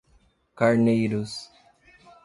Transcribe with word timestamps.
Carneiros 0.57 1.51